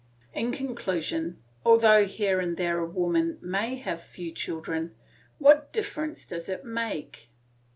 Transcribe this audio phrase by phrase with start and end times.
[0.33, 4.95] In conclusion, although here and there a woman may have few children,
[5.37, 7.29] what difference does it make?